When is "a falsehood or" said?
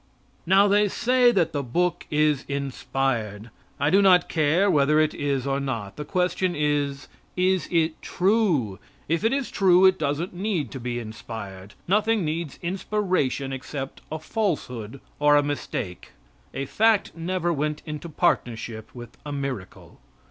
14.11-15.35